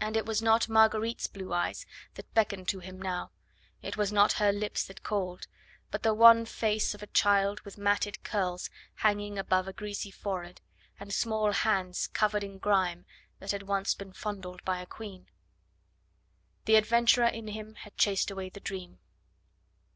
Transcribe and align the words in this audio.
And 0.00 0.16
it 0.16 0.26
was 0.26 0.42
not 0.42 0.68
Marguerite's 0.68 1.28
blue 1.28 1.52
eyes 1.52 1.86
that 2.14 2.34
beckoned 2.34 2.66
to 2.70 2.80
him 2.80 3.00
now, 3.00 3.30
it 3.80 3.96
was 3.96 4.10
not 4.12 4.32
her 4.42 4.50
lips 4.50 4.84
that 4.84 5.04
called, 5.04 5.46
but 5.92 6.02
the 6.02 6.12
wan 6.12 6.46
face 6.46 6.94
of 6.94 7.00
a 7.00 7.06
child 7.06 7.60
with 7.60 7.78
matted 7.78 8.24
curls 8.24 8.70
hanging 8.94 9.38
above 9.38 9.68
a 9.68 9.72
greasy 9.72 10.10
forehead, 10.10 10.60
and 10.98 11.14
small 11.14 11.52
hands 11.52 12.08
covered 12.08 12.42
in 12.42 12.58
grime 12.58 13.06
that 13.38 13.52
had 13.52 13.62
once 13.62 13.94
been 13.94 14.12
fondled 14.12 14.64
by 14.64 14.80
a 14.80 14.84
Queen. 14.86 15.28
The 16.64 16.74
adventurer 16.74 17.28
in 17.28 17.46
him 17.46 17.74
had 17.76 17.96
chased 17.96 18.32
away 18.32 18.48
the 18.48 18.58
dream. 18.58 18.98